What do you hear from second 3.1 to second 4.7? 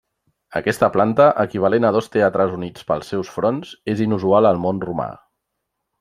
seus fronts, és inusual al